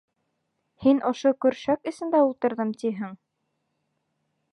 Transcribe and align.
—Һин 0.85 1.01
ошо 1.09 1.33
көршәк 1.45 1.85
эсендә 1.91 2.21
ултырҙым, 2.29 2.71
тиһең. 2.85 3.13